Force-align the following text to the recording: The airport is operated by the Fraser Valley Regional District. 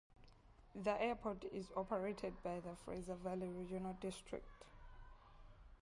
The 0.73 0.99
airport 0.99 1.43
is 1.53 1.67
operated 1.77 2.33
by 2.41 2.59
the 2.59 2.75
Fraser 2.75 3.13
Valley 3.13 3.49
Regional 3.49 3.95
District. 4.01 4.49